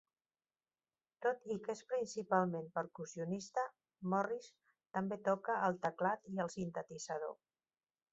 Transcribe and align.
Tot 1.25 1.43
i 1.55 1.57
que 1.65 1.73
és 1.73 1.83
principalment 1.91 2.71
percussionista, 2.77 3.65
Morris 4.13 4.47
també 4.99 5.19
toca 5.29 5.59
el 5.69 5.77
teclat 5.85 6.25
i 6.37 6.41
el 6.47 6.51
sintetitzador. 6.55 7.37